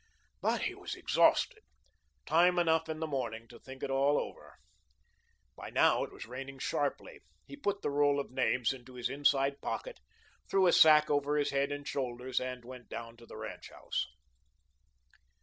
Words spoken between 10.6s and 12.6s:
a sack over his head and shoulders,